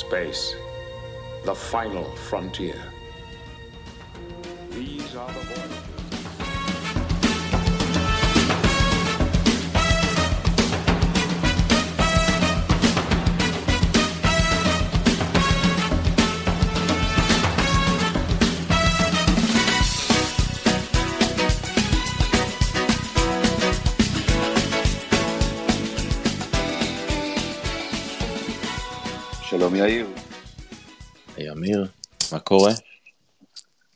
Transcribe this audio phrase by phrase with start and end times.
[0.00, 0.56] Space,
[1.44, 2.89] the final frontier.
[29.80, 30.06] יאיר,
[31.36, 31.86] היי אמיר,
[32.32, 32.70] מה קורה?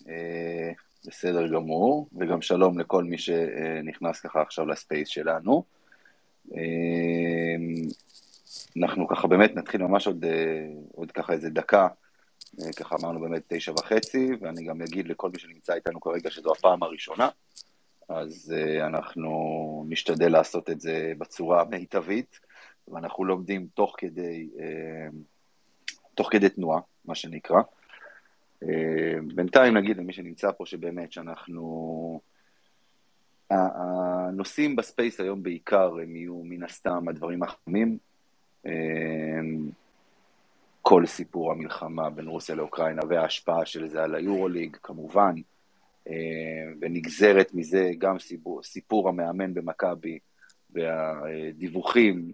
[0.08, 0.70] אה,
[1.06, 5.64] בסדר גמור, וגם שלום לכל מי שנכנס ככה עכשיו לספייס שלנו.
[6.54, 7.56] אה,
[8.78, 11.88] אנחנו ככה באמת נתחיל ממש עוד, אה, עוד ככה איזה דקה,
[12.76, 16.82] ככה אמרנו באמת תשע וחצי, ואני גם אגיד לכל מי שנמצא איתנו כרגע שזו הפעם
[16.82, 17.28] הראשונה,
[18.08, 22.40] אז אנחנו נשתדל לעשות את זה בצורה המיטבית,
[22.88, 24.48] ואנחנו לומדים תוך כדי,
[26.14, 27.60] תוך כדי תנועה, מה שנקרא.
[28.62, 32.20] אה, בינתיים נגיד למי שנמצא פה שבאמת שאנחנו...
[33.50, 37.98] הנושאים בספייס היום בעיקר הם יהיו מן הסתם הדברים החמים.
[38.66, 38.72] אה,
[40.82, 45.34] כל סיפור המלחמה בין רוסיה לאוקראינה וההשפעה של זה על היורוליג כמובן,
[46.08, 46.14] אה,
[46.80, 50.18] ונגזרת מזה גם סיפור, סיפור המאמן במכבי
[50.70, 52.32] והדיווחים,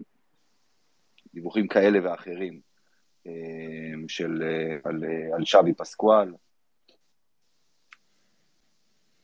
[1.33, 2.70] דיווחים כאלה ואחרים
[4.07, 6.33] של, אה, על, אה, על שווי פסקואל.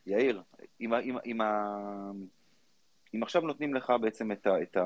[0.05, 0.41] יאיר,
[0.81, 1.41] אם, אם, אם,
[3.15, 4.77] אם עכשיו נותנים לך בעצם את, ה, את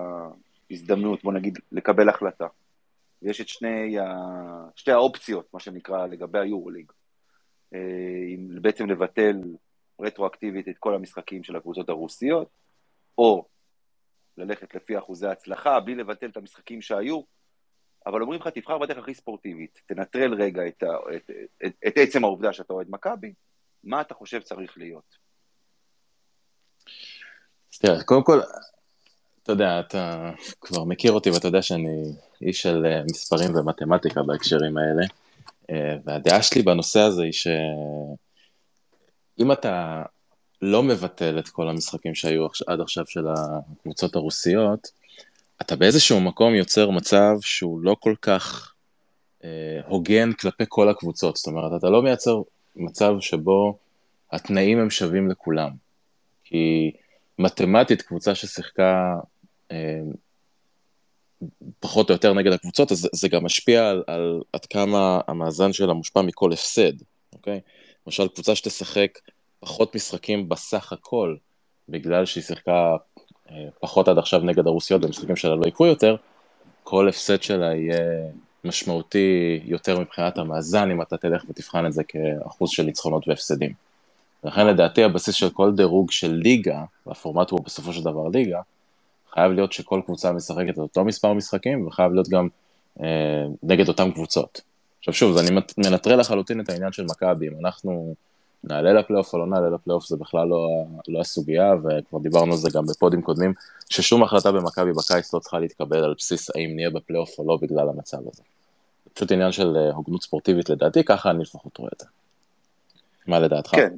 [0.72, 2.48] ההזדמנות, בוא נגיד, לקבל החלטה,
[3.22, 4.06] ויש את שני ה,
[4.76, 6.92] שתי האופציות, מה שנקרא, לגבי היורוליג,
[7.74, 7.80] אה,
[8.62, 9.42] בעצם לבטל
[10.00, 12.50] רטרואקטיבית את כל המשחקים של הקבוצות הרוסיות,
[13.18, 13.46] או
[14.38, 17.22] ללכת לפי אחוזי הצלחה, בלי לבטל את המשחקים שהיו,
[18.06, 21.32] אבל אומרים לך, תבחר בדרך הכי ספורטיבית, תנטרל רגע את, ה, את,
[21.66, 23.34] את, את עצם העובדה שאתה אוהד מכבי,
[23.84, 25.18] מה אתה חושב צריך להיות?
[27.80, 28.40] תראה, קודם כל,
[29.44, 32.04] אתה יודע, אתה כבר מכיר אותי ואתה יודע שאני
[32.42, 35.04] איש של אה, מספרים ומתמטיקה בהקשרים האלה,
[35.70, 37.56] אה, והדעה שלי בנושא הזה היא שאם
[39.52, 40.04] אתה
[40.62, 44.92] לא מבטל את כל המשחקים שהיו עד עכשיו של הקבוצות הרוסיות,
[45.62, 48.74] אתה באיזשהו מקום יוצר מצב שהוא לא כל כך
[49.44, 51.38] אה, הוגן כלפי כל הקבוצות.
[51.38, 52.42] זאת אומרת, אתה לא מייצר
[52.76, 53.78] מצב שבו
[54.32, 55.70] התנאים הם שווים לכולם.
[56.44, 56.92] כי
[57.40, 59.16] מתמטית קבוצה ששיחקה
[59.72, 60.02] אה,
[61.80, 65.94] פחות או יותר נגד הקבוצות, אז זה גם משפיע על, על עד כמה המאזן שלה
[65.94, 66.94] מושפע מכל הפסד,
[67.34, 67.60] אוקיי?
[68.08, 69.20] למשל, קבוצה שתשחק
[69.60, 71.36] פחות משחקים בסך הכל,
[71.90, 72.96] בגלל שהיא שיחקה
[73.80, 76.16] פחות עד עכשיו נגד הרוסיות במשחקים שלה לא יקרו יותר,
[76.84, 77.98] כל הפסד שלה יהיה
[78.64, 83.72] משמעותי יותר מבחינת המאזן, אם אתה תלך ותבחן את זה כאחוז של ניצחונות והפסדים.
[84.44, 88.60] לכן לדעתי הבסיס של כל דירוג של ליגה, והפורמט הוא בסופו של דבר ליגה,
[89.34, 92.48] חייב להיות שכל קבוצה משחקת את אותו מספר משחקים, וחייב להיות גם
[93.02, 94.62] אה, נגד אותן קבוצות.
[95.00, 98.16] עכשיו שוב, אני מנטרל לחלוטין את העניין של מכבי, אם אנחנו
[98.64, 102.70] נעלה לפלייאוף או לא נעלה לפלייאוף, זה בכלל לא, לא הסוגיה, וכבר דיברנו על זה
[102.74, 103.54] גם בפודים קודמים,
[103.90, 107.90] ששום החלטה במכבי בקיץ לא צריכה להתקבל על בסיס האם נהיה בפלייאוף או לא בגלל
[107.90, 108.44] המצב הזה.
[109.06, 112.06] זה פשוט עניין של אה, הוגנות ספורטיבית לדעתי, ככה אני לפחות רואה את זה.
[113.28, 113.72] מה לדעתך?
[113.72, 113.94] כן,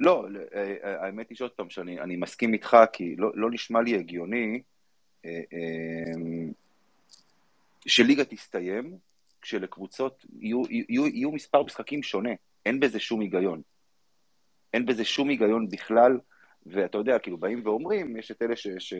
[0.00, 3.82] לא, אה, אה, האמת היא שעוד פעם שאני אני מסכים איתך, כי לא, לא נשמע
[3.82, 4.62] לי הגיוני
[7.86, 8.96] שליגה תסתיים
[9.42, 12.30] כשלקבוצות יהיו, יהיו, יהיו מספר משחקים שונה,
[12.66, 13.62] אין בזה שום היגיון.
[14.74, 16.18] אין בזה שום היגיון בכלל,
[16.66, 18.68] ואתה יודע, כאילו באים ואומרים, יש את אלה ש...
[18.78, 18.94] ש...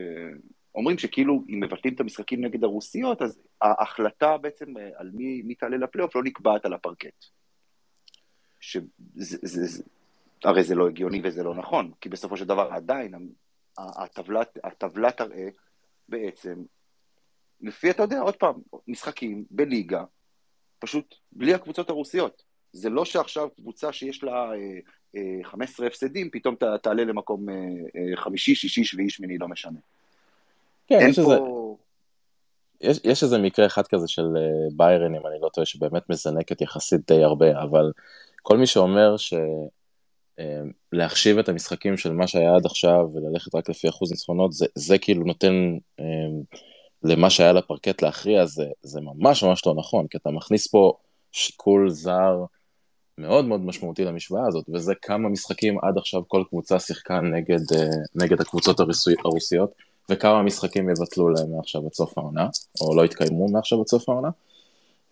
[0.98, 5.76] שכאילו אם מבטלים את המשחקים נגד הרוסיות, אז ההחלטה בעצם אה, על מי, מי תעלה
[5.76, 7.24] לפלייאוף לא נקבעת על הפרקט.
[8.60, 9.82] שזה, זה, זה,
[10.44, 13.15] הרי זה לא הגיוני וזה לא נכון, כי בסופו של דבר עדיין
[14.65, 15.48] הטבלה תראה
[16.09, 16.62] בעצם,
[17.60, 18.54] לפי, אתה יודע, עוד פעם,
[18.88, 20.04] משחקים בליגה,
[20.78, 22.42] פשוט בלי הקבוצות הרוסיות.
[22.72, 24.78] זה לא שעכשיו קבוצה שיש לה אה,
[25.43, 29.78] 15 הפסדים, פתאום ת, תעלה למקום אה, אה, חמישי, שישי, שביעי, שמיני, לא משנה.
[30.87, 31.37] כן, יש איזה...
[31.39, 31.77] פה...
[32.81, 34.43] יש, יש איזה מקרה אחד כזה של אה,
[34.77, 37.93] ביירן, אם אני לא טועה, שבאמת מזנקת יחסית די הרבה, אבל
[38.43, 39.15] כל מי שאומר
[40.93, 44.99] שלהחשיב את המשחקים של מה שהיה עד עכשיו וללכת רק לפי אחוז ניצחונות, זה, זה
[44.99, 45.53] כאילו נותן
[47.03, 50.93] למה שהיה לפרקט להכריע, זה, זה ממש ממש לא נכון, כי אתה מכניס פה
[51.33, 52.45] שיקול זר
[53.19, 57.89] מאוד מאוד משמעותי למשוואה הזאת, וזה כמה משחקים עד עכשיו כל קבוצה שיחקה נגד, אה,
[58.15, 59.71] נגד הקבוצות הרוסי- הרוסיות.
[60.11, 62.49] וכמה משחקים יבטלו להם מעכשיו עד סוף העונה,
[62.81, 64.28] או לא יתקיימו מעכשיו עד סוף העונה.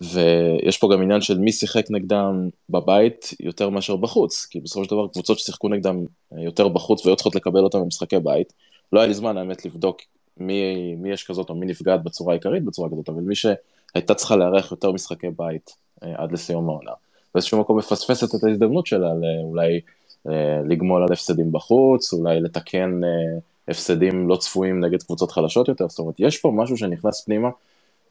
[0.01, 4.91] ויש פה גם עניין של מי שיחק נגדם בבית יותר מאשר בחוץ, כי בסופו של
[4.91, 8.53] דבר קבוצות ששיחקו נגדם יותר בחוץ והיו צריכות לקבל אותם במשחקי בית,
[8.93, 10.01] לא היה לי זמן האמת לבדוק
[10.37, 14.37] מי, מי יש כזאת או מי נפגעת בצורה העיקרית בצורה כזאת, אבל מי שהייתה צריכה
[14.37, 16.93] לארח יותר משחקי בית אה, עד לסיום העונה,
[17.35, 19.81] באיזשהו מקום מפספסת את ההזדמנות שלה לאולי
[20.29, 23.39] אה, לגמול על הפסדים בחוץ, אולי לתקן אה,
[23.69, 27.49] הפסדים לא צפויים נגד קבוצות חלשות יותר, זאת אומרת, יש פה משהו שנכנס פנימה,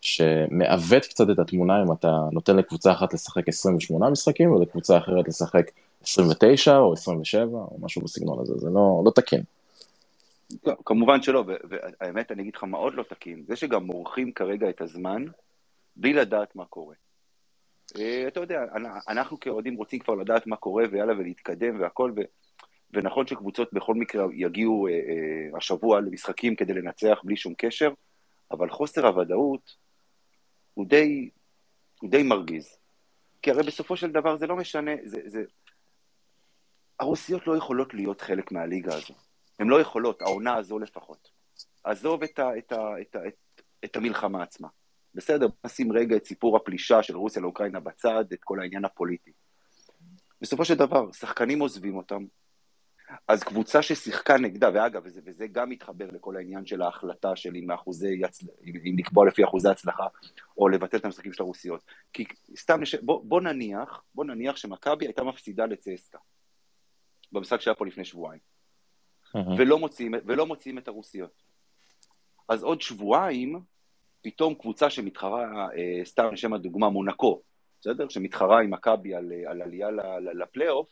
[0.01, 5.71] שמעוות קצת את התמונה אם אתה נותן לקבוצה אחת לשחק 28 משחקים ולקבוצה אחרת לשחק
[6.03, 9.41] 29 או 27 או משהו בסגנון הזה, זה לא, לא תקין.
[10.85, 14.81] כמובן שלא, והאמת אני אגיד לך מה עוד לא תקין, זה שגם מורחים כרגע את
[14.81, 15.25] הזמן
[15.95, 16.95] בלי לדעת מה קורה.
[17.99, 18.65] אה, אתה יודע,
[19.07, 22.21] אנחנו כאוהדים רוצים כבר לדעת מה קורה ויאללה ולהתקדם והכל, ו...
[22.93, 27.93] ונכון שקבוצות בכל מקרה יגיעו אה, אה, השבוע למשחקים כדי לנצח בלי שום קשר,
[28.51, 29.75] אבל חוסר הוודאות
[30.73, 31.29] הוא די,
[32.01, 32.77] הוא די מרגיז.
[33.41, 35.43] כי הרי בסופו של דבר זה לא משנה, זה, זה...
[36.99, 39.13] הרוסיות לא יכולות להיות חלק מהליגה הזו.
[39.59, 41.31] הן לא יכולות, העונה הזו לפחות.
[41.83, 44.67] עזוב את, ה, את, ה, את, ה, את, את המלחמה עצמה.
[45.15, 49.31] בסדר, נשים רגע את סיפור הפלישה של רוסיה לאוקראינה בצד, את כל העניין הפוליטי.
[50.41, 52.25] בסופו של דבר, שחקנים עוזבים אותם,
[53.27, 57.71] אז קבוצה ששיחקה נגדה, ואגב, וזה, וזה גם מתחבר לכל העניין של ההחלטה של אם,
[57.71, 58.43] אחוזי יצ...
[58.63, 60.07] אם לקבוע לפי אחוזי הצלחה,
[60.57, 61.83] או לבטל את המשחקים של הרוסיות.
[62.13, 62.25] כי
[62.55, 62.95] סתם, נש...
[62.95, 66.17] בוא, בוא נניח, בוא נניח שמכבי הייתה מפסידה לצסקה,
[67.31, 68.41] במשחק שהיה פה לפני שבועיים.
[69.57, 71.43] ולא, מוציאים, ולא מוציאים את הרוסיות.
[72.49, 73.61] אז עוד שבועיים,
[74.21, 77.41] פתאום קבוצה שמתחרה, אה, סתם לשם הדוגמה, מונקו,
[77.81, 78.09] בסדר?
[78.09, 79.87] שמתחרה עם מכבי על, על עלייה
[80.33, 80.89] לפלייאוף,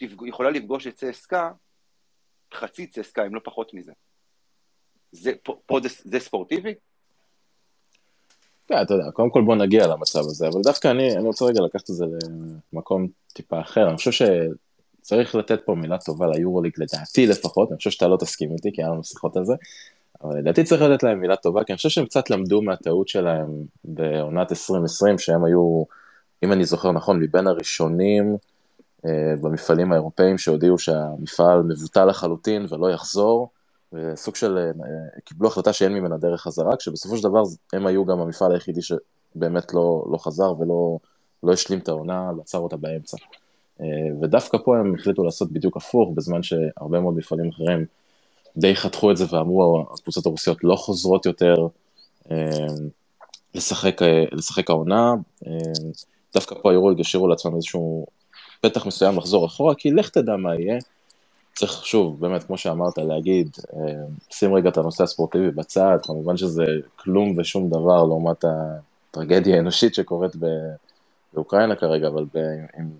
[0.00, 1.52] יכולה לפגוש את צסקה,
[2.54, 3.92] חצי צסקה, אם לא פחות מזה.
[5.12, 6.74] זה, פה, פה זה, זה ספורטיבי?
[8.66, 11.60] כן, אתה יודע, קודם כל בוא נגיע למצב הזה, אבל דווקא אני, אני רוצה רגע
[11.60, 12.04] לקחת את זה
[12.72, 13.88] למקום טיפה אחר.
[13.88, 14.10] אני חושב
[15.00, 18.82] שצריך לתת פה מילה טובה ליורוליג, לדעתי לפחות, אני חושב שאתה לא תסכים איתי, כי
[18.82, 19.54] היה לנו שיחות על זה,
[20.24, 23.48] אבל לדעתי צריך לתת להם מילה טובה, כי אני חושב שהם קצת למדו מהטעות שלהם
[23.84, 25.84] בעונת 2020, שהם היו,
[26.44, 28.36] אם אני זוכר נכון, מבין הראשונים,
[29.06, 33.48] אה, במפעלים האירופאים שהודיעו שהמפעל מבוטל לחלוטין ולא יחזור,
[33.92, 34.70] וסוג של, אה,
[35.24, 37.42] קיבלו החלטה שאין ממנה דרך חזרה, כשבסופו של דבר
[37.72, 40.98] הם היו גם המפעל היחידי שבאמת לא, לא חזר ולא
[41.42, 43.16] לא השלים את העונה, לעצר אותה באמצע.
[43.80, 43.86] אה,
[44.22, 47.86] ודווקא פה הם החליטו לעשות בדיוק הפוך, בזמן שהרבה מאוד מפעלים אחרים
[48.56, 51.54] די חתכו את זה ואמרו, הקבוצות הרוסיות לא חוזרות יותר
[53.54, 53.96] לשחק,
[54.32, 55.14] לשחק העונה.
[56.34, 58.06] דווקא פה היורו השאירו לעצמם איזשהו
[58.60, 60.78] פתח מסוים לחזור אחורה, כי לך תדע מה יהיה.
[61.54, 63.94] צריך שוב, באמת, כמו שאמרת, להגיד, אה,
[64.30, 66.64] שים רגע את הנושא הספורטיבי בצד, כמובן שזה
[66.96, 70.32] כלום ושום דבר לעומת הטרגדיה האנושית שקורית
[71.32, 72.24] באוקראינה כרגע, אבל
[72.80, 72.90] אם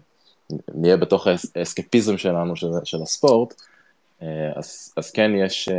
[0.74, 1.26] נהיה בתוך
[1.56, 3.73] האסקפיזם שלנו, של, של הספורט, אה,
[4.56, 5.74] אז, אז כן יש, אה,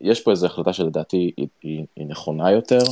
[0.00, 2.82] יש פה איזו החלטה שלדעתי היא, היא, היא נכונה יותר.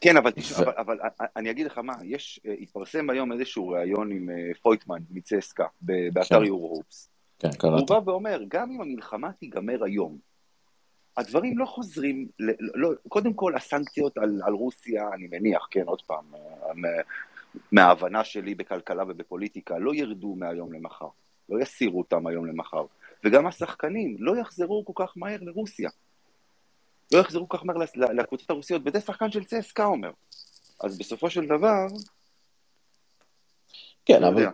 [0.00, 0.62] כן, אבל, ו...
[0.62, 5.02] אבל, אבל אני אגיד לך מה, יש, אה, התפרסם היום איזשהו ראיון עם אה, פויטמן
[5.10, 6.44] מצסקה באתר כן.
[6.44, 7.10] יורו-הופס.
[7.38, 7.80] כן, קראתי.
[7.80, 10.18] הוא בא ואומר, גם אם המלחמה תיגמר היום,
[11.16, 12.28] הדברים לא חוזרים,
[12.74, 17.02] לא, קודם כל הסנקציות על, על רוסיה, אני מניח, כן, עוד פעם, אה,
[17.72, 21.08] מההבנה שלי בכלכלה ובפוליטיקה, לא ירדו מהיום למחר,
[21.48, 22.84] לא יסירו אותם היום למחר,
[23.24, 25.90] וגם השחקנים לא יחזרו כל כך מהר לרוסיה.
[27.12, 27.76] לא יחזרו כל כך מהר
[28.12, 30.10] לקבוצות הרוסיות, וזה שחקן של צסקה אומר.
[30.80, 31.86] אז בסופו של דבר...
[34.04, 34.46] כן, אבל...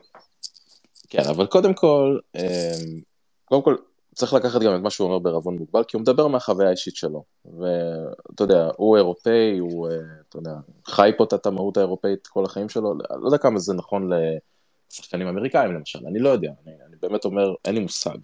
[1.08, 3.00] כן, אבל קודם כל, אמ,
[3.44, 3.76] קודם כל,
[4.14, 7.25] צריך לקחת גם את מה שהוא אומר בערבון מוגבל, כי הוא מדבר מהחוויה האישית שלו.
[7.44, 9.97] ואתה יודע, הוא אירופאי, הוא, אה,
[10.28, 10.54] אתה יודע,
[10.87, 14.11] חי פה את המהות האירופאית כל החיים שלו, לא יודע כמה זה נכון
[14.90, 18.18] לשחקנים אמריקאים למשל, אני לא יודע, אני, אני באמת אומר, אין לי מושג.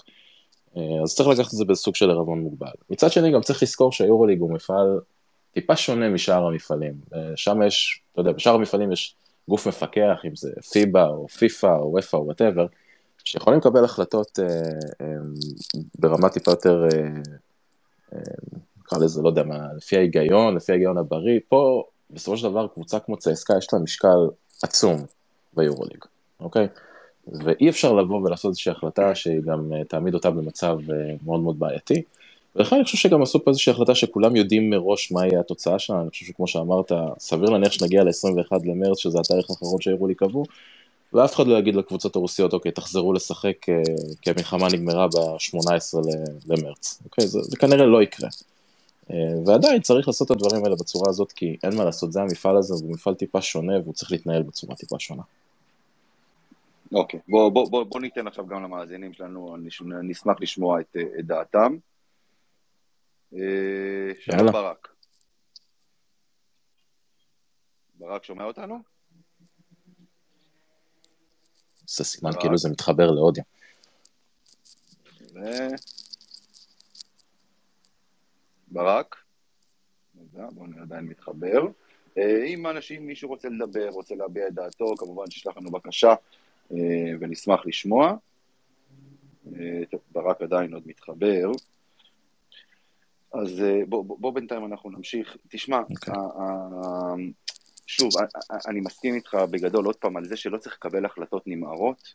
[0.76, 2.70] אה, אז צריך לקחת את זה בסוג של ערבון מוגבל.
[2.90, 5.00] מצד שני גם צריך לזכור שהיורוליג הוא מפעל
[5.52, 6.94] טיפה שונה משאר המפעלים.
[7.14, 9.14] אה, שם יש, אתה יודע, בשאר המפעלים יש
[9.48, 12.66] גוף מפקח, אם זה פיבה או פיפא או אופ"א או whatever,
[13.30, 14.46] שיכולים לקבל החלטות אה,
[15.00, 15.16] אה,
[15.98, 16.98] ברמה טיפה יותר, אה,
[18.14, 18.18] אה,
[18.78, 21.40] נקרא לזה, לא יודע מה, לפי ההיגיון, לפי ההיגיון הבריא.
[21.48, 24.28] פה בסופו של דבר קבוצה כמו צסקה יש לה משקל
[24.62, 25.02] עצום
[25.56, 26.04] ביורוליג,
[26.40, 26.68] אוקיי?
[27.26, 31.58] ואי אפשר לבוא ולעשות איזושהי החלטה שהיא גם אה, תעמיד אותה במצב אה, מאוד מאוד
[31.58, 32.02] בעייתי.
[32.56, 36.00] ולכן אני חושב שגם עשו פה איזושהי החלטה שכולם יודעים מראש מה יהיה התוצאה שלה,
[36.00, 40.44] אני חושב שכמו שאמרת, סביר להניח שנגיע ל-21 למרץ, שזה התאריך האחרון שהראו לי קבעו,
[41.12, 43.82] ואף אחד לא יגיד לקבוצות הרוסיות, אוקיי, תחזרו לשחק אה,
[44.22, 45.98] כי המלחמה נגמרה ב-18
[46.46, 48.28] למרץ, אוקיי, זה, זה כנראה לא יקרה.
[49.10, 52.56] אה, ועדיין צריך לעשות את הדברים האלה בצורה הזאת, כי אין מה לעשות, זה המפעל
[52.56, 55.22] הזה, הוא מפעל טיפה שונה, והוא צריך להתנהל בצורה טיפה שונה.
[56.92, 59.56] אוקיי, בוא, בוא, בוא, בוא ניתן עכשיו גם למאזינים שלנו,
[60.00, 61.76] אני אשמח לשמוע את, את דעתם.
[63.34, 63.40] אה,
[64.20, 64.88] שלום ברק.
[67.94, 68.99] ברק שומע אותנו?
[71.96, 73.44] זה סימן כאילו זה מתחבר לאודיה.
[75.34, 75.38] ו...
[78.68, 79.16] ברק?
[80.32, 81.66] בואו נראה עדיין מתחבר.
[82.18, 86.14] אה, אם אנשים, מישהו רוצה לדבר, רוצה להביע את דעתו, כמובן שישלח לנו בקשה
[86.72, 86.76] אה,
[87.20, 88.14] ונשמח לשמוע.
[89.90, 91.50] טוב, ברק עדיין עוד מתחבר.
[93.32, 95.36] אז אה, בוא, בוא, בוא בינתיים אנחנו נמשיך.
[95.48, 96.10] תשמע, okay.
[97.90, 98.10] שוב,
[98.68, 102.14] אני מסכים איתך בגדול עוד פעם על זה שלא צריך לקבל החלטות נמהרות,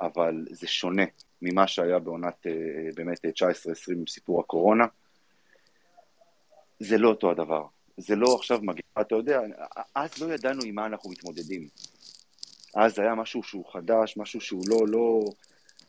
[0.00, 1.02] אבל זה שונה
[1.42, 2.52] ממה שהיה בעונת אה,
[2.94, 3.28] באמת 19-20
[3.92, 4.84] עם סיפור הקורונה.
[6.80, 7.64] זה לא אותו הדבר.
[7.96, 9.40] זה לא עכשיו מגיע, אתה יודע,
[9.94, 11.68] אז לא ידענו עם מה אנחנו מתמודדים.
[12.74, 15.20] אז היה משהו שהוא חדש, משהו שהוא לא, לא,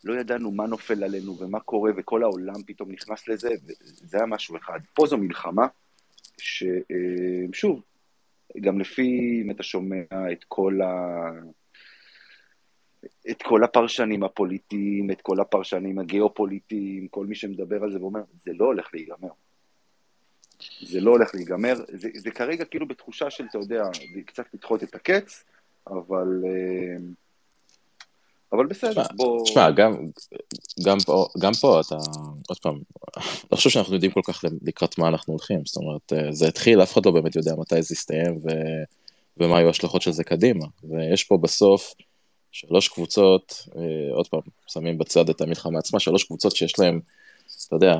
[0.03, 4.57] לא ידענו מה נופל עלינו ומה קורה, וכל העולם פתאום נכנס לזה, וזה היה משהו
[4.57, 4.79] אחד.
[4.93, 5.67] פה זו מלחמה,
[6.37, 7.81] ששוב,
[8.61, 11.29] גם לפי, אם אתה שומע את כל ה...
[13.29, 18.51] את כל הפרשנים הפוליטיים, את כל הפרשנים הגיאופוליטיים, כל מי שמדבר על זה ואומר, זה
[18.53, 19.29] לא הולך להיגמר.
[20.81, 23.83] זה לא הולך להיגמר, זה, זה כרגע כאילו בתחושה של, אתה יודע,
[24.25, 25.43] קצת לדחות את הקץ,
[25.87, 26.43] אבל...
[26.43, 27.22] Uh,
[28.53, 29.45] אבל בסדר, בוא...
[29.45, 29.93] תשמע, גם,
[30.85, 31.95] גם, פה, גם פה אתה,
[32.49, 32.79] עוד פעם,
[33.51, 36.83] לא חושב שאנחנו יודעים כל כך לקראת מה אנחנו הולכים, זאת אומרת, אה, זה התחיל,
[36.83, 38.49] אף אחד לא באמת יודע מתי זה יסתיים ו,
[39.37, 41.93] ומה היו ההשלכות של זה קדימה, ויש פה בסוף
[42.51, 46.99] שלוש קבוצות, אה, עוד פעם, שמים בצד את המלחמה עצמה, שלוש קבוצות שיש להן,
[47.67, 47.95] אתה יודע,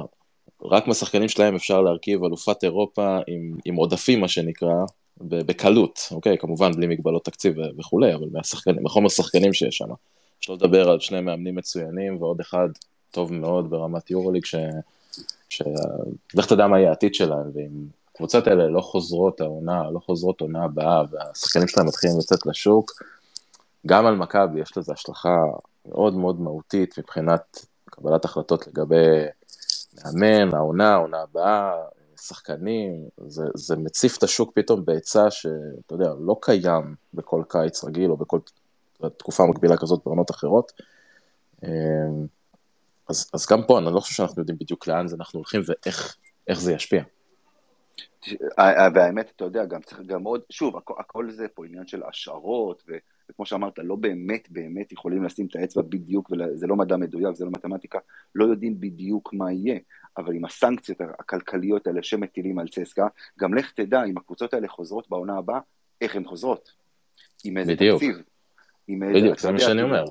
[0.62, 4.74] רק מהשחקנים שלהם אפשר להרכיב אלופת אירופה עם, עם עודפים, מה שנקרא,
[5.22, 6.38] בקלות, אוקיי?
[6.38, 9.88] כמובן בלי מגבלות תקציב וכולי, אבל מהשחקנים, מהחומר שחקנים שיש שם.
[10.44, 12.68] שלא לדבר על שני מאמנים מצוינים ועוד אחד
[13.12, 14.56] טוב מאוד ברמת יורוליג, ש...
[15.50, 15.62] ש...
[16.36, 20.64] לך תדע מה יהיה העתיד שלהם, ואם הקבוצות האלה לא חוזרות העונה, לא חוזרות עונה
[20.64, 22.92] הבאה, והשחקנים שלהם מתחילים לצאת לשוק,
[23.88, 25.38] גם על מכבי יש לזה השלכה
[25.86, 29.26] מאוד מאוד מהותית מבחינת קבלת החלטות לגבי
[30.04, 31.72] מאמן, העונה, העונה הבאה,
[32.22, 38.12] שחקנים, זה, זה מציף את השוק פתאום בהיצע שאתה יודע, לא קיים בכל קיץ רגיל
[38.12, 38.40] או בכל
[39.10, 40.72] תקופה מקבילה כזאת בעונות אחרות.
[41.64, 41.70] אמ,
[43.10, 46.60] אז, אז גם פה אני לא חושב שאנחנו יודעים בדיוק לאן זה אנחנו הולכים ואיך
[46.60, 47.04] זה ישפיע.
[48.94, 52.84] והאמת, אתה יודע, גם צריך גם עוד, שוב, הכל, הכל זה פה עניין של השערות,
[52.88, 52.94] ו,
[53.30, 57.46] וכמו שאמרת, לא באמת באמת יכולים לשים את האצבע בדיוק, וזה לא מדע מדויק, זה
[57.46, 58.00] לא מתמטיקה,
[58.36, 59.80] לא יודעים בדיוק מה יהיה,
[60.18, 63.08] אבל עם הסנקציות הכלכליות האלה שמטילים על צסקה,
[63.40, 65.60] גם לך תדע אם הקבוצות האלה חוזרות בעונה הבאה,
[66.02, 66.72] איך הן חוזרות.
[67.44, 68.04] עם איזה בדיוק.
[68.04, 68.22] תקציב,
[68.90, 70.06] בדיוק, זה מה שאני אומר.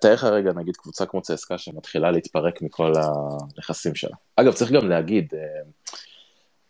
[0.00, 4.16] תאר לך רגע, נגיד קבוצה כמו צסקה שמתחילה להתפרק מכל הנכסים שלה.
[4.36, 5.40] אגב, צריך גם להגיד, אה,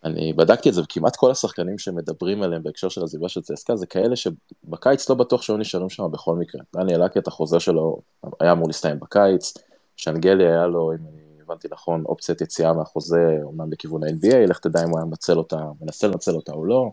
[0.04, 3.86] אני בדקתי את זה, וכמעט כל השחקנים שמדברים עליהם בהקשר של עזיבה של צסקה, זה
[3.86, 6.60] כאלה שבקיץ לא בטוח שהיו נשארים שם בכל מקרה.
[6.76, 8.00] דניאל את החוזה שלו
[8.40, 9.54] היה אמור להסתיים בקיץ,
[9.96, 14.84] שאנגלי היה לו, אם אני הבנתי נכון, אופציית יציאה מהחוזה, אומנם לכיוון ה-NBA, לך תדע
[14.84, 16.90] אם הוא היה מנצל אותה, מנסה לנצל אותה או לא.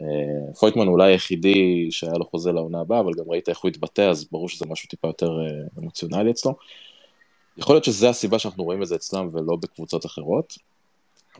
[0.00, 0.06] אה,
[0.58, 4.26] פויטמן אולי היחידי שהיה לו חוזה לעונה הבאה, אבל גם ראית איך הוא התבטא, אז
[4.32, 6.54] ברור שזה משהו טיפה יותר אה, אמוציונלי אצלו.
[7.56, 10.58] יכול להיות שזה הסיבה שאנחנו רואים את זה אצלם ולא בקבוצות אחרות,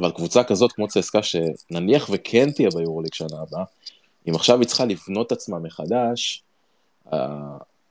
[0.00, 3.64] אבל קבוצה כזאת כמו צסקה, שנניח וכן תהיה ביורוליג שנה הבאה,
[4.28, 6.42] אם עכשיו היא צריכה לבנות עצמה מחדש,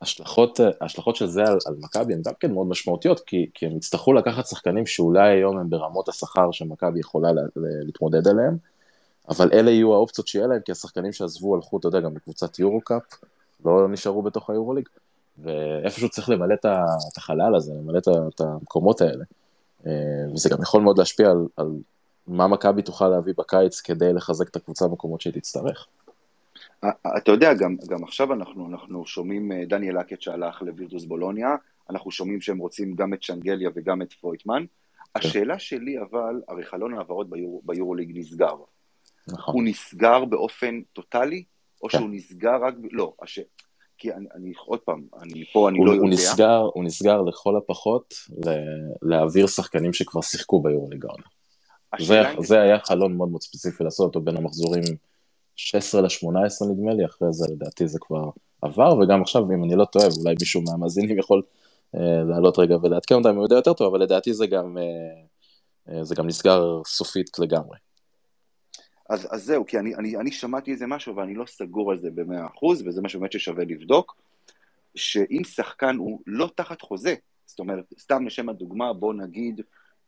[0.01, 3.77] ההשלכות, ההשלכות של זה על, על מכבי הן גם כן מאוד משמעותיות, כי, כי הם
[3.77, 8.58] יצטרכו לקחת שחקנים שאולי היום הם ברמות השכר שמכבי יכולה לה, להתמודד עליהם,
[9.30, 13.03] אבל אלה יהיו האופציות שיהיה להם, כי השחקנים שעזבו הלכו, אתה יודע, גם לקבוצת יורו-קאפ,
[13.65, 14.89] לא נשארו בתוך היורוליג,
[15.38, 17.98] ואיפשהו צריך למלא את החלל הזה, למלא
[18.36, 19.24] את המקומות האלה.
[19.86, 19.92] אה,
[20.34, 21.72] וזה גם יכול מאוד להשפיע על, על
[22.27, 25.88] מה מכבי תוכל להביא בקיץ כדי לחזק את הקבוצה במקומות שהיא תצטרך.
[27.18, 31.56] אתה יודע, גם, גם עכשיו אנחנו, אנחנו שומעים אה, דניאל אקט שהלך לווירטוס בולוניה,
[31.89, 34.65] אנחנו שומעים שהם רוצים גם את שנגליה וגם את פרויטמן.
[34.65, 35.20] כן.
[35.20, 38.56] השאלה שלי אבל, הרי חלון העברות ביור, ביורוליג נסגר.
[39.27, 39.53] נכון.
[39.53, 41.44] הוא נסגר באופן טוטאלי,
[41.84, 41.98] או כן.
[41.98, 43.39] שהוא נסגר רק, לא, הש...
[43.98, 46.15] כי אני, אני, עוד פעם, אני פה, אני הוא, לא הוא יודע.
[46.15, 48.13] נסגר, הוא נסגר לכל הפחות
[48.46, 48.50] ל...
[49.01, 51.24] להעביר שחקנים שכבר שיחקו ביורוליג העונה.
[52.00, 54.84] זה, זה היה חלון מאוד מאוד ספציפי לעשות אותו בין המחזורים
[55.56, 58.30] 16 ל-18 נדמה לי, אחרי זה לדעתי זה כבר
[58.62, 61.42] עבר, וגם עכשיו, אם אני לא טועה, אולי מישהו מהמאזינים יכול
[61.96, 64.77] אה, לעלות רגע ולעדכן אותם, הוא יודע יותר טוב, אבל לדעתי זה גם...
[64.77, 64.84] אה,
[65.89, 67.77] אה, זה גם נסגר סופית לגמרי.
[69.13, 72.12] אז, אז זהו, כי אני, אני, אני שמעתי איזה משהו ואני לא סגור על זה
[72.12, 74.17] במאה אחוז, וזה משהו באמת ששווה לבדוק,
[74.96, 77.15] שאם שחקן הוא לא תחת חוזה,
[77.46, 79.62] זאת אומרת, סתם לשם הדוגמה, בוא נגיד,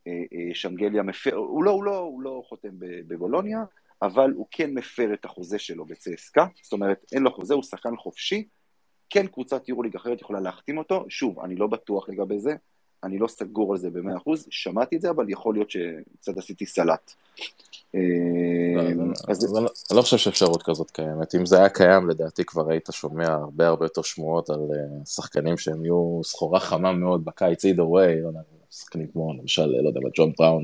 [0.07, 3.63] אה, אה, שנגליה מפר, הוא לא, הוא לא, הוא לא חותם בבולוניה,
[4.01, 7.97] אבל הוא כן מפר את החוזה שלו בצסקה, זאת אומרת, אין לו חוזה, הוא שחקן
[7.97, 8.47] חופשי,
[9.09, 12.55] כן קבוצת יורוליג אחרת יכולה להחתים אותו, שוב, אני לא בטוח לגבי זה,
[13.03, 16.65] אני לא סגור על זה במאה אחוז, שמעתי את זה, אבל יכול להיות שקצת עשיתי
[16.65, 17.13] סלט.
[17.95, 21.35] אה, אני לא חושב שאפשרות כזאת קיימת.
[21.35, 25.57] אם זה היה קיים, לדעתי כבר היית שומע הרבה הרבה יותר שמועות על אה, שחקנים
[25.57, 28.39] שהם יהיו סחורה חמה מאוד בקיץ, either way, לא יודע,
[28.71, 30.63] שחקנים כמו למשל, לא יודע, ג'ון בראון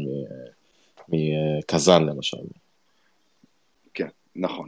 [1.09, 2.37] מקזאן למשל.
[3.93, 4.67] כן, נכון.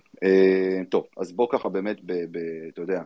[0.89, 1.98] טוב, אז בוא ככה באמת,
[2.74, 3.01] אתה יודע,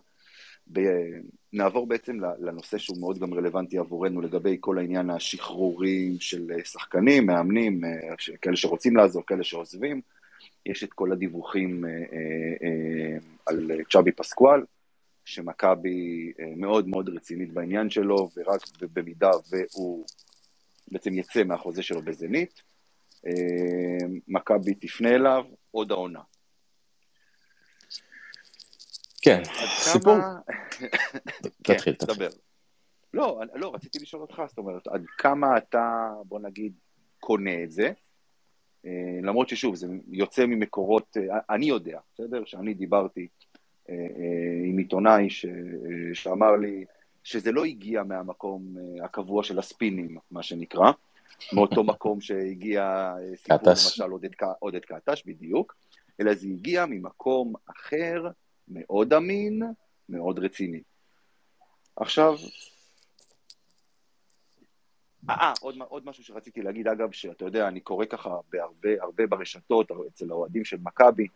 [1.54, 7.82] נעבור בעצם לנושא שהוא מאוד גם רלוונטי עבורנו לגבי כל העניין השחרורים של שחקנים, מאמנים,
[8.42, 10.02] כאלה שרוצים לעזור, כאלה שעוזבים.
[10.66, 11.98] יש את כל הדיווחים אה, אה,
[12.64, 14.62] אה, על צ'אבי פסקואל,
[15.26, 18.62] שמכבי מאוד מאוד רצינית בעניין שלו, ורק
[18.94, 20.06] במידה והוא
[20.92, 22.62] בעצם יצא מהחוזה שלו בזנית,
[24.28, 26.20] מכבי תפנה אליו עוד העונה.
[29.22, 29.42] כן,
[29.78, 30.16] סיפור.
[31.64, 32.28] תתחיל, כן, תתחיל.
[33.14, 36.74] לא, לא, רציתי לשאול אותך, זאת אומרת, עד כמה אתה, בוא נגיד,
[37.20, 37.92] קונה את זה,
[38.86, 42.46] אה, למרות ששוב, זה יוצא ממקורות, אה, אני יודע, בסדר?
[42.46, 43.28] שאני דיברתי
[43.90, 43.96] אה,
[44.66, 45.46] עם עיתונאי ש,
[46.14, 46.86] שאמר לי
[47.24, 50.92] שזה לא הגיע מהמקום הקבוע של הספינים, מה שנקרא,
[51.54, 54.04] מאותו מקום שהגיע סיפור, למשל,
[54.60, 55.76] עודד קטש, בדיוק,
[56.20, 58.28] אלא זה הגיע ממקום אחר,
[58.68, 59.64] מאוד אמין,
[60.10, 60.82] מאוד רציני.
[61.96, 62.36] עכשיו,
[65.30, 69.92] אה, עוד, עוד משהו שרציתי להגיד, אגב, שאתה יודע, אני קורא ככה בהרבה, הרבה ברשתות,
[70.08, 71.28] אצל האוהדים של מכבי,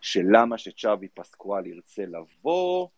[0.00, 2.88] שלמה שצ'אבי פסקואל ירצה לבוא,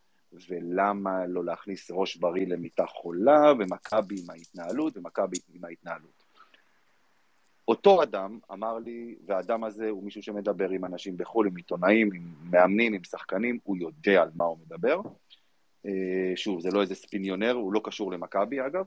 [0.48, 6.21] ולמה לא להכניס ראש בריא למיטה חולה, ומכבי עם ההתנהלות, ומכבי עם ההתנהלות.
[7.68, 12.34] אותו אדם אמר לי, והאדם הזה הוא מישהו שמדבר עם אנשים בחו"ל, עם עיתונאים, עם
[12.50, 15.00] מאמנים, עם שחקנים, הוא יודע על מה הוא מדבר.
[15.86, 18.84] אה, שוב, זה לא איזה ספיניונר, הוא לא קשור למכבי אגב,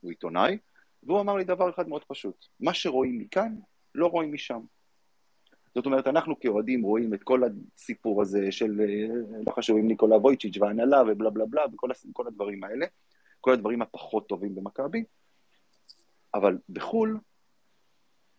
[0.00, 0.58] הוא עיתונאי,
[1.02, 3.56] והוא אמר לי דבר אחד מאוד פשוט, מה שרואים מכאן,
[3.94, 4.60] לא רואים משם.
[5.74, 7.42] זאת אומרת, אנחנו כאוהדים רואים את כל
[7.76, 9.06] הסיפור הזה של, אה,
[9.46, 12.86] לא חשוב, עם ניקולה וויצ'יץ' והנהלה ובלה בלה בלה, וכל הדברים האלה,
[13.40, 15.04] כל הדברים הפחות טובים במכבי,
[16.34, 17.18] אבל בחו"ל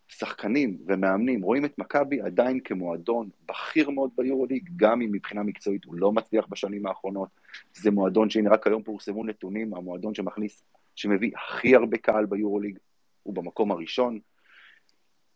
[0.09, 5.95] שחקנים ומאמנים רואים את מכבי עדיין כמועדון בכיר מאוד ביורוליג, גם אם מבחינה מקצועית הוא
[5.95, 7.29] לא מצליח בשנים האחרונות.
[7.73, 10.63] זה מועדון שהנה רק היום פורסמו נתונים, המועדון שמכניס,
[10.95, 12.77] שמביא הכי הרבה קהל ביורוליג,
[13.23, 14.19] הוא במקום הראשון.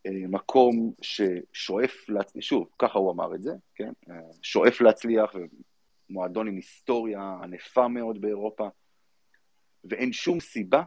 [0.06, 3.92] אה, מקום ששואף להצליח, שוב, ככה הוא אמר את זה, כן?
[4.10, 5.36] אה, שואף להצליח,
[6.10, 8.68] מועדון עם היסטוריה ענפה מאוד באירופה,
[9.84, 10.84] ואין שום סיבה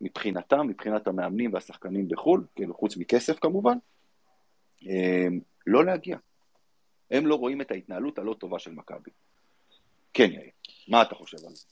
[0.00, 3.76] מבחינתם, מבחינת המאמנים והשחקנים בחו"ל, כאילו חוץ מכסף כמובן,
[4.82, 6.16] אמ, לא להגיע.
[7.10, 9.10] הם לא רואים את ההתנהלות הלא טובה של מכבי.
[10.14, 10.50] כן, יאיר,
[10.88, 11.64] מה אתה חושב על זה?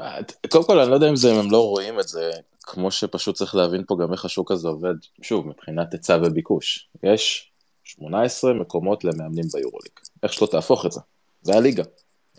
[0.00, 0.18] אה,
[0.50, 2.30] קודם כל, אני לא יודע אם זה, הם לא רואים את זה,
[2.62, 6.88] כמו שפשוט צריך להבין פה גם איך השוק הזה עובד, שוב, מבחינת היצע וביקוש.
[7.02, 7.52] יש
[7.84, 9.92] 18 מקומות למאמנים ביורוליג.
[10.22, 11.00] איך שלא תהפוך את זה.
[11.42, 11.82] זה הליגה.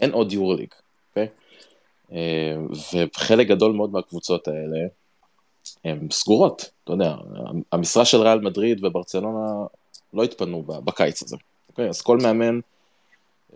[0.01, 0.69] אין עוד יורוליג?
[0.73, 0.80] אה,
[2.93, 4.77] וחלק גדול מאוד מהקבוצות האלה
[5.85, 7.15] הן סגורות, אתה יודע,
[7.71, 9.65] המשרה של ריאל מדריד וברצלונה
[10.13, 11.37] לא התפנו בקיץ הזה,
[11.69, 11.89] אוקיי?
[11.89, 12.59] אז כל מאמן,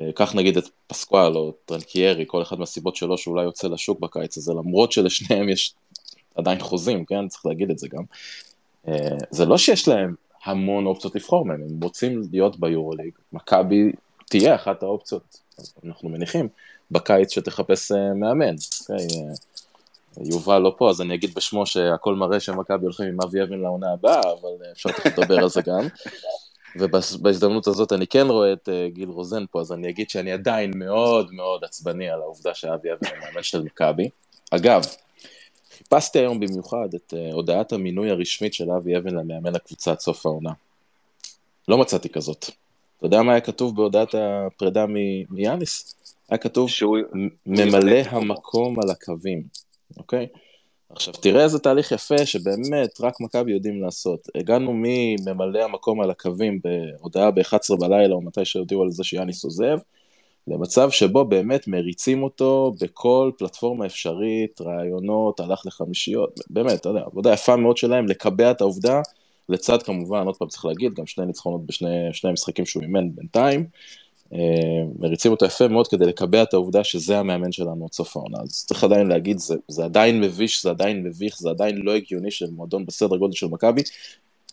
[0.02, 4.38] אה, קח נגיד את פסקואל או טרנקיירי, כל אחד מהסיבות שלו שאולי יוצא לשוק בקיץ
[4.38, 5.74] הזה, למרות שלשניהם יש
[6.36, 7.28] עדיין חוזים, כן?
[7.28, 8.04] צריך להגיד את זה גם.
[8.88, 13.92] אה, זה לא שיש להם המון אופציות לבחור מהם, הם רוצים להיות ביורוליג, מכבי
[14.30, 15.38] תהיה אחת האופציות,
[15.84, 16.50] אנחנו מניחים.
[16.92, 18.56] בקיץ שתחפש אה, מאמן.
[18.82, 23.44] אוקיי, אה, יובל לא פה, אז אני אגיד בשמו שהכל מראה שמכבי הולכים עם אבי
[23.44, 25.88] אבן לעונה הבאה, אבל אה, אפשר תכף לדבר על זה גם.
[26.80, 31.34] ובהזדמנות הזאת אני כן רואה את גיל רוזן פה, אז אני אגיד שאני עדיין מאוד
[31.34, 34.10] מאוד עצבני על העובדה שאבי אבן הוא מאמן של מכבי.
[34.52, 34.82] אגב,
[35.78, 40.52] חיפשתי היום במיוחד את הודעת המינוי הרשמית של אבי אבן למאמן הקבוצה עד סוף העונה.
[41.68, 42.46] לא מצאתי כזאת.
[42.98, 44.86] אתה יודע מה היה כתוב בהודעת הפרידה
[45.30, 45.96] מיאניס?
[46.30, 46.98] היה כתוב שהוא...
[47.46, 49.44] ממלא המקום על הקווים,
[49.98, 50.28] אוקיי?
[50.90, 54.28] עכשיו תראה איזה תהליך יפה שבאמת רק מכבי יודעים לעשות.
[54.36, 59.78] הגענו מממלא המקום על הקווים בהודעה ב-11 בלילה או מתי שהודיעו על זה שיאניס עוזב,
[60.48, 67.34] למצב שבו באמת מריצים אותו בכל פלטפורמה אפשרית, רעיונות, הלך לחמישיות, באמת, אתה יודע, עבודה
[67.34, 69.02] יפה מאוד שלהם לקבע את העובדה,
[69.50, 73.66] לצד כמובן, עוד פעם צריך להגיד, גם שני ניצחונות בשני משחקים שהוא אימן בינתיים,
[74.34, 78.38] אה, מריצים אותו יפה מאוד כדי לקבע את העובדה שזה המאמן שלנו עד סוף העונה,
[78.44, 82.32] אז צריך עדיין להגיד, זה, זה עדיין מביש, זה עדיין מביך, זה עדיין לא הגיוני
[82.32, 83.82] של מועדון בסדר גודל של מכבי,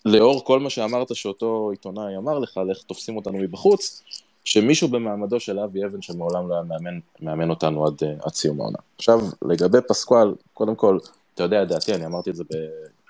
[0.04, 4.02] לאור כל מה שאמרת שאותו עיתונאי אמר לך, לך תופסים אותנו מבחוץ,
[4.44, 8.60] שמישהו במעמדו של אבי אבן שמעולם לא היה מאמן, מאמן אותנו עד, אה, עד סיום
[8.60, 8.78] העונה.
[8.96, 10.98] עכשיו, לגבי פסקואל, קודם כל,
[11.34, 12.44] אתה יודע דעתי, אני אמרתי את זה.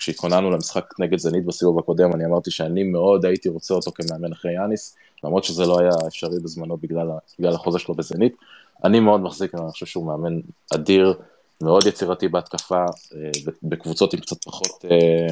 [0.02, 4.54] כשהתכוננו למשחק נגד זנית בסיבוב הקודם, אני אמרתי שאני מאוד הייתי רוצה אותו כמאמן אחרי
[4.54, 8.36] יאניס, למרות שזה לא היה אפשרי בזמנו בגלל, בגלל החוזה שלו בזנית.
[8.84, 10.40] אני מאוד מחזיק, אני חושב שהוא מאמן
[10.74, 11.14] אדיר,
[11.62, 13.30] מאוד יצירתי בהתקפה, אה,
[13.62, 15.26] בקבוצות עם קצת פחות אה,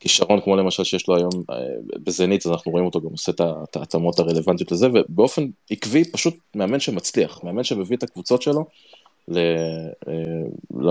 [0.00, 1.56] כישרון כמו למשל שיש לו היום אה,
[2.04, 6.80] בזנית, אז אנחנו רואים אותו גם עושה את ההתאמות הרלוונטיות לזה, ובאופן עקבי פשוט מאמן
[6.80, 8.64] שמצליח, מאמן שמביא את הקבוצות שלו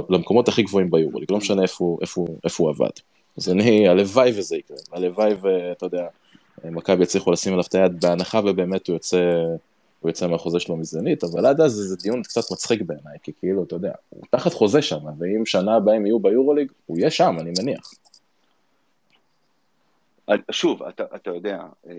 [0.09, 2.89] למקומות הכי גבוהים ביורוליג, לא משנה איפה, איפה, איפה הוא עבד.
[3.37, 6.07] אז אני, הלוואי וזה יקרה, הלוואי ואתה יודע,
[6.63, 9.33] מכבי יצליחו לשים עליו את היד בהנחה ובאמת הוא יוצא,
[9.99, 13.63] הוא יוצא מהחוזה שלו מזנית, אבל עד אז זה דיון קצת מצחיק בעיניי, כי כאילו,
[13.63, 17.35] אתה יודע, הוא תחת חוזה שם, ואם שנה הבאה הם יהיו ביורוליג, הוא יהיה שם,
[17.39, 17.91] אני מניח.
[20.51, 21.93] שוב, אתה, אתה יודע, אה,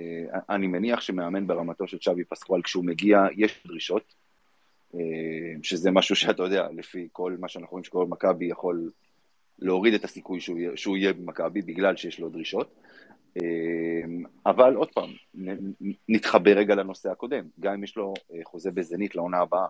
[0.51, 4.22] אני מניח שמאמן ברמתו של צ'אבי פסקואל, כשהוא מגיע, יש דרישות, אה,
[5.63, 8.91] שזה משהו שאתה יודע, לפי כל מה שאנחנו רואים שקורה במכבי, יכול
[9.59, 12.75] להוריד את הסיכוי שהוא יהיה, שהוא יהיה במכבי, בגלל שיש לו דרישות.
[13.37, 14.03] אה,
[14.47, 15.11] אבל עוד פעם,
[16.09, 19.67] נתחבר רגע לנושא הקודם, גם אם יש לו חוזה בזנית לעונה הבאה,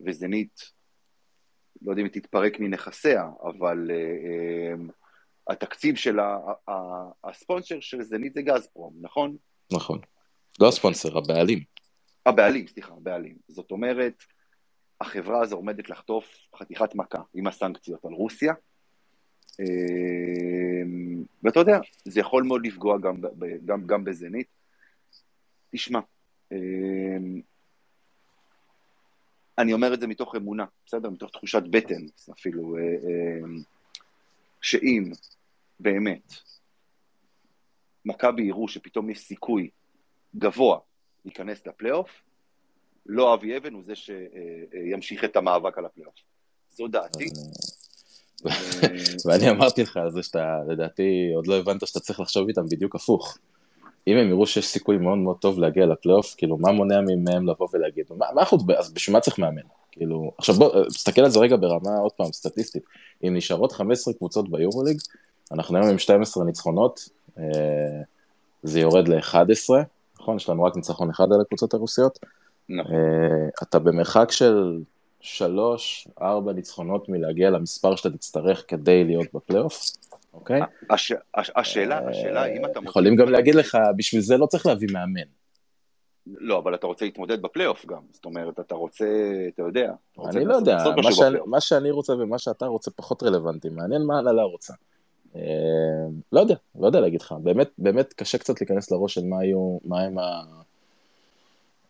[0.00, 0.70] וזנית,
[1.82, 3.90] לא יודע אם היא תתפרק מנכסיה, אבל
[5.48, 6.18] התקציב של
[7.24, 9.36] הספונסר של זנית זה גזפרום, נכון?
[9.72, 9.98] נכון.
[10.60, 11.58] לא הספונסר, הבעלים.
[12.26, 13.36] הבעלים, סליחה, הבעלים.
[13.48, 14.24] זאת אומרת,
[15.02, 18.54] החברה הזו עומדת לחטוף חתיכת מכה עם הסנקציות על רוסיה,
[19.60, 23.14] אמ, ואתה יודע, זה יכול מאוד לפגוע גם,
[23.64, 24.46] גם, גם בזנית.
[25.70, 26.00] תשמע,
[26.52, 27.40] אמ,
[29.58, 31.10] אני אומר את זה מתוך אמונה, בסדר?
[31.10, 33.58] מתוך תחושת בטן אפילו, אה, אמ,
[34.60, 35.10] שאם
[35.80, 36.32] באמת
[38.04, 39.70] מכבי יראו שפתאום יש סיכוי
[40.36, 40.78] גבוה
[41.24, 42.22] להיכנס לפלייאוף,
[43.06, 46.14] לא אבי אבן הוא זה שימשיך את המאבק על הפלייאוף.
[46.70, 47.24] זו דעתי.
[49.26, 52.94] ואני אמרתי לך על זה שאתה, לדעתי, עוד לא הבנת שאתה צריך לחשוב איתם בדיוק
[52.94, 53.38] הפוך.
[54.06, 57.68] אם הם יראו שיש סיכוי מאוד מאוד טוב להגיע לפלייאוף, כאילו, מה מונע מהם לבוא
[57.72, 59.62] ולהגיד, מה, מה חוץ, אז בשביל מה צריך מאמן?
[59.92, 62.82] כאילו, עכשיו בוא, תסתכל על זה רגע ברמה, עוד פעם, סטטיסטית.
[63.24, 65.00] אם נשארות 15 קבוצות ביורוליג,
[65.52, 67.44] אנחנו היום עם 12 ניצחונות, אה,
[68.62, 69.70] זה יורד ל-11,
[70.20, 70.36] נכון?
[70.36, 72.18] יש לנו רק ניצחון אחד על הקבוצות הרוסיות.
[72.76, 72.94] נכון.
[72.94, 74.80] אה, אתה במרחק של
[75.22, 76.22] 3-4
[76.54, 79.80] ניצחונות מלהגיע למספר שאתה תצטרך כדי להיות בפלייאוף,
[80.34, 80.60] אוקיי?
[81.56, 82.80] השאלה, השאלה, אם אתה...
[82.84, 85.28] יכולים גם להגיד לך, בשביל זה לא צריך להביא מאמן.
[86.26, 89.06] לא, אבל אתה רוצה להתמודד בפלייאוף גם, זאת אומרת, אתה רוצה,
[89.54, 89.92] אתה יודע.
[90.26, 94.18] אני לא יודע, מה שאני, מה שאני רוצה ומה שאתה רוצה פחות רלוונטי, מעניין מה
[94.18, 94.74] הנהלה רוצה.
[95.36, 95.40] אה,
[96.32, 99.78] לא יודע, לא יודע להגיד לך, באמת, באמת קשה קצת להיכנס לראש של מה היו,
[99.84, 100.42] מה הם ה...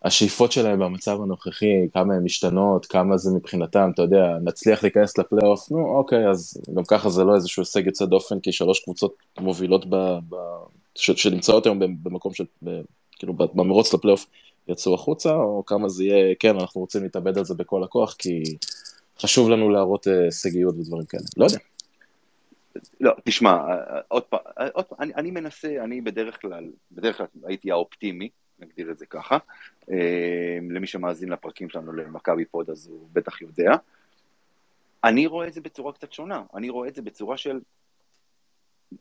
[0.05, 5.71] השאיפות שלהם במצב הנוכחי, כמה הן משתנות, כמה זה מבחינתם, אתה יודע, נצליח להיכנס לפלייאוף,
[5.71, 9.87] נו אוקיי, אז גם ככה זה לא איזשהו הישג יוצא דופן, כי שלוש קבוצות מובילות
[9.87, 9.97] ב,
[10.29, 10.37] ב,
[10.95, 12.81] ש, שנמצאות היום במקום של, ב,
[13.19, 14.27] כאילו במרוץ לפלייאוף
[14.69, 18.43] יצאו החוצה, או כמה זה יהיה, כן, אנחנו רוצים להתאבד על זה בכל הכוח, כי
[19.19, 21.59] חשוב לנו להראות אה, הישגיות ודברים כאלה, לא יודע.
[23.01, 23.59] לא, תשמע,
[24.09, 24.41] עוד פעם,
[24.73, 28.29] עוד פעם אני, אני מנסה, אני בדרך כלל, בדרך כלל הייתי האופטימי,
[28.62, 29.38] נגדיר את זה ככה,
[29.90, 33.70] אה, למי שמאזין לפרקים שלנו למכבי פוד אז הוא בטח יודע.
[35.05, 37.61] אני רואה את זה בצורה קצת שונה, אני רואה את זה בצורה של,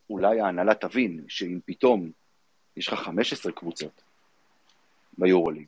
[0.10, 2.12] אולי ההנהלה תבין שאם פתאום
[2.76, 4.04] יש לך 15 קבוצות
[5.18, 5.68] ביורוליג,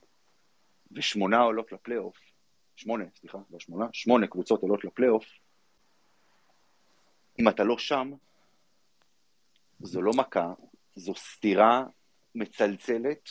[0.91, 2.17] ושמונה עולות לפלייאוף,
[2.75, 5.25] שמונה, סליחה, לא שמונה, שמונה קבוצות עולות לפלייאוף,
[7.39, 8.11] אם אתה לא שם,
[9.79, 10.53] זו לא מכה,
[10.95, 11.85] זו סתירה
[12.35, 13.29] מצלצלת,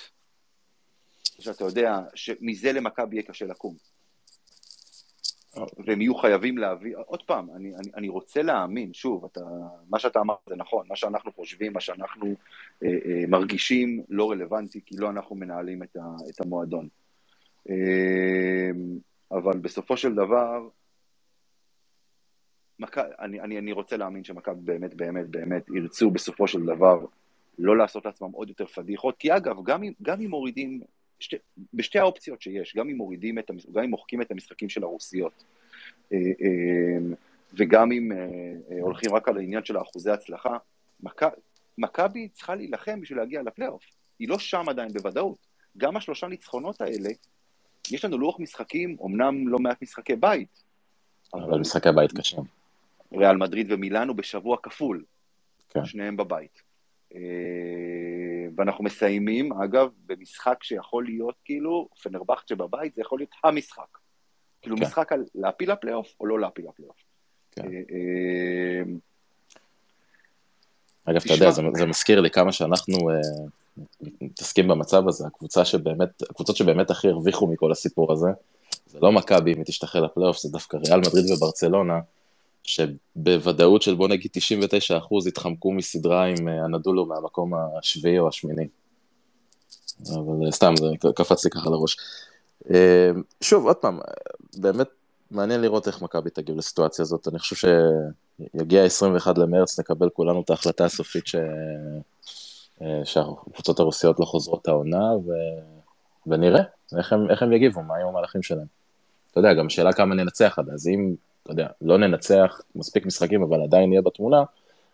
[1.43, 3.75] שאתה יודע שמזה למכבי יהיה קשה לקום.
[5.87, 9.41] והם יהיו חייבים להביא, עוד פעם, אני, אני, אני רוצה להאמין, שוב, אתה,
[9.91, 12.27] מה שאתה אמרת זה נכון, מה שאנחנו חושבים, מה שאנחנו
[12.83, 16.01] אה, אה, מרגישים לא רלוונטי, כי לא אנחנו מנהלים את, ה,
[16.31, 16.89] את המועדון.
[17.71, 18.71] אה,
[19.33, 20.69] אבל בסופו של דבר,
[22.79, 22.99] מק...
[22.99, 27.07] אני, אני, אני רוצה להאמין שמכבי באמת באמת באמת ירצו בסופו של דבר
[27.59, 30.81] לא לעשות לעצמם עוד יותר פדיחות, כי אגב, גם אם, גם אם מורידים
[31.21, 31.37] שתי,
[31.75, 35.45] בשתי האופציות שיש, גם אם מורידים את, גם אם מוחקים את המשחקים של הרוסיות,
[36.13, 37.15] אה, אה,
[37.55, 40.57] וגם אם אה, הולכים רק על העניין של האחוזי הצלחה,
[41.03, 41.37] מכ-
[41.79, 43.85] מכבי צריכה להילחם בשביל להגיע לפלייאוף.
[44.19, 45.47] היא לא שם עדיין בוודאות.
[45.77, 47.11] גם השלושה ניצחונות האלה,
[47.91, 50.63] יש לנו לוח משחקים, אמנם לא מעט משחקי בית,
[51.35, 52.43] אבל משחקי בית קשים.
[53.13, 55.05] ריאל מדריד ומילאנו בשבוע כפול,
[55.71, 55.85] כן.
[55.85, 56.63] שניהם בבית.
[58.57, 63.99] ואנחנו מסיימים, אגב, במשחק שיכול להיות כאילו, פנרבכצ'ה בבית, זה יכול להיות המשחק.
[64.63, 64.83] כאילו כן.
[64.83, 66.97] משחק על להפיל לפלייאוף או לא להפיל לפלייאוף.
[67.53, 67.63] כן.
[67.63, 68.83] אה, אה,
[71.05, 73.17] אגב, אתה תשמע- יודע, זה, זה מזכיר לי כמה שאנחנו אה,
[74.21, 78.29] מתעסקים במצב הזה, הקבוצה שבאמת, הקבוצות שבאמת הכי הרוויחו מכל הסיפור הזה,
[78.87, 82.01] זה לא מכבי אם היא תשתחרר לפלייאוף, זה דווקא ריאל מדריד וברצלונה,
[82.65, 84.31] שבוודאות של בוא נגיד
[84.91, 88.69] 99% התחמקו מסדרה עם אה, הנדולו מהמקום השביעי או השמיני.
[90.01, 91.97] אבל אה, סתם, זה קפץ לי ככה לראש.
[92.71, 93.99] אה, שוב, עוד פעם,
[94.57, 94.89] באמת
[95.31, 97.69] מעניין לראות איך מכבי תגיב לסיטואציה הזאת, אני חושב
[98.57, 101.37] שיגיע 21 למרץ, נקבל כולנו את ההחלטה הסופית ש...
[103.05, 105.31] שהקבוצות הרוסיות לא חוזרות העונה, ו...
[106.27, 106.63] ונראה
[106.99, 108.67] איך הם, איך הם יגיבו, מה היו המהלכים שלהם.
[109.31, 113.43] אתה יודע, גם השאלה כמה ננצח עד אז, אם, אתה יודע, לא ננצח מספיק משחקים,
[113.43, 114.43] אבל עדיין נהיה בתמונה,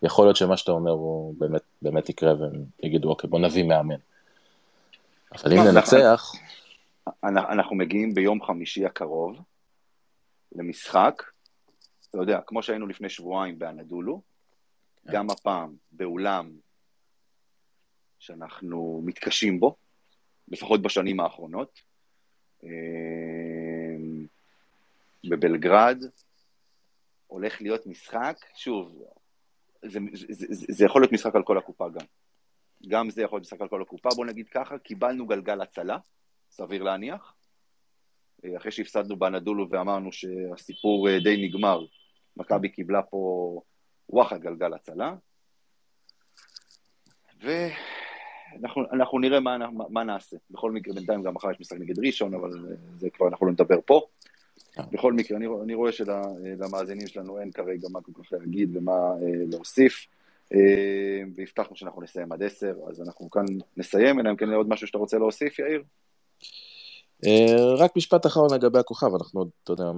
[0.03, 3.95] יכול להיות שמה שאתה אומר הוא באמת, באמת יקרה, והם יגידו, אוקיי, בוא נביא מאמן.
[5.31, 6.31] אבל אם ננצח,
[7.23, 9.41] אנחנו אנחנו מגיעים ביום חמישי הקרוב
[10.55, 11.23] למשחק,
[12.09, 14.21] אתה יודע, כמו שהיינו לפני שבועיים באנדולו,
[15.05, 15.11] כן.
[15.11, 16.51] גם הפעם באולם
[18.19, 19.75] שאנחנו מתקשים בו,
[20.47, 21.79] לפחות בשנים האחרונות.
[22.63, 22.69] אה,
[25.23, 26.03] בבלגרד
[27.29, 29.03] הולך להיות משחק, שוב,
[29.85, 32.05] זה, זה, זה, זה יכול להיות משחק על כל הקופה גם.
[32.87, 35.97] גם זה יכול להיות משחק על כל הקופה, בוא נגיד ככה, קיבלנו גלגל הצלה,
[36.49, 37.35] סביר להניח.
[38.45, 41.85] אה, אחרי שהפסדנו באנדולו ואמרנו שהסיפור אה, די נגמר,
[42.37, 43.61] מכבי קיבלה פה
[44.09, 45.15] וואחד גלגל הצלה.
[47.41, 50.37] ואנחנו אנחנו נראה מה, מה, מה נעשה.
[50.51, 53.51] בכל מקרה, בינתיים גם מחר יש משחק נגד ראשון, אבל אה, זה כבר אנחנו לא
[53.51, 54.01] נדבר פה.
[54.71, 54.83] כן.
[54.91, 59.17] בכל מקרה, אני, אני רואה שלמאזינים שלנו אין כרגע מה כל כך להגיד ומה אה,
[59.51, 60.07] להוסיף.
[60.53, 63.45] אה, והבטחנו שאנחנו נסיים עד עשר, אז אנחנו כאן
[63.77, 65.83] נסיים, אלא אם כן עוד משהו שאתה רוצה להוסיף, יאיר?
[67.25, 69.91] אה, רק משפט אחרון לגבי הכוכב, אנחנו עוד, אתה יודע,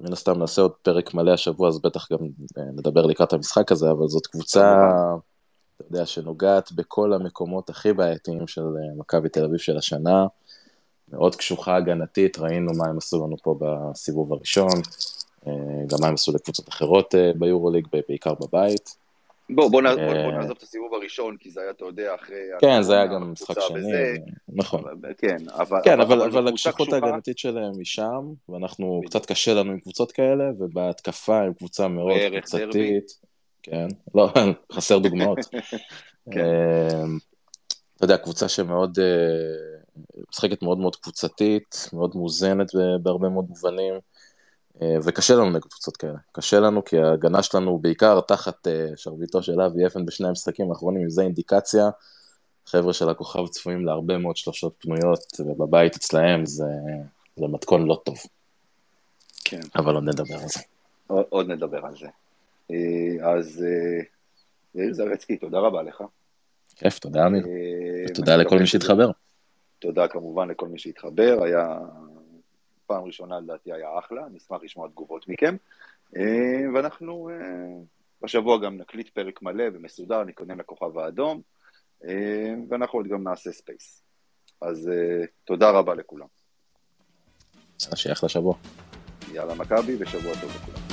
[0.00, 2.18] מן הסתם נעשה עוד פרק מלא השבוע, אז בטח גם
[2.58, 4.76] אה, נדבר לקראת המשחק הזה, אבל זאת קבוצה,
[5.76, 10.26] אתה יודע, שנוגעת בכל המקומות הכי בעייתיים של אה, מכבי תל אביב של השנה,
[11.12, 14.80] מאוד קשוחה הגנתית, ראינו מה הם עשו לנו פה בסיבוב הראשון,
[15.46, 15.52] אה,
[15.86, 18.96] גם מה הם עשו לקבוצות אחרות אה, ביורוליג, בעיקר בבית.
[19.50, 22.36] בוא, בוא, אה, בוא נעזוב את הסיבוב הראשון, כי זה היה, אתה יודע, אחרי...
[22.60, 24.14] כן, זה היה גם משחק שני, וזה,
[24.48, 24.80] נכון.
[24.80, 25.78] אבל- כן, אבל...
[25.84, 26.92] כן, אבל, הקשיחות.
[26.92, 29.00] ההגנתית שלהם היא שם, ואנחנו.
[29.06, 32.12] קצת קשה לנו עם קבוצות כאלה, ובהתקפה עם קבוצה מאוד.
[32.32, 33.12] קבוצתית.
[33.62, 34.28] כן, לא,
[34.72, 35.38] חסר דוגמאות.
[36.34, 37.06] כן.
[37.96, 38.98] אתה יודע, קבוצה שמאוד,
[40.30, 42.70] משחקת מאוד מאוד קבוצתית, מאוד מאוזנת
[43.02, 43.94] בהרבה מאוד מובנים,
[44.82, 46.18] אה, וקשה לנו נגד קבוצות כאלה.
[46.32, 51.02] קשה לנו כי ההגנה שלנו בעיקר תחת אה, שרביטו של אבי אפן בשני המשחקים האחרונים,
[51.02, 51.90] אם זה אינדיקציה,
[52.66, 56.64] חבר'ה של הכוכב צפויים להרבה מאוד שלושות פנויות, ובבית אצלהם זה,
[57.36, 58.16] זה מתכון לא טוב,
[59.44, 60.60] כן, אבל עוד נדבר על זה.
[61.06, 62.06] עוד, עוד נדבר על זה.
[62.70, 63.64] אה, אז
[64.74, 66.02] יאיר זרצקי, תודה רבה לך.
[66.76, 67.46] כיף, תודה אמיר,
[68.10, 69.10] ותודה לכל מי שהתחבר.
[69.78, 71.78] תודה כמובן לכל מי שהתחבר, היה
[72.86, 75.56] פעם ראשונה לדעתי היה אחלה, נשמח לשמוע תגובות מכם.
[76.16, 77.34] אה, ואנחנו אה,
[78.22, 81.40] בשבוע גם נקליט פרק מלא ומסודר, נתכונן לכוכב האדום,
[82.04, 84.02] אה, ואנחנו עוד גם נעשה ספייס.
[84.60, 84.90] אז
[85.44, 86.26] תודה רבה לכולם.
[87.78, 88.54] שיהיה אחלה שבוע.
[89.32, 90.87] יאללה מכבי ושבוע טוב לכולם.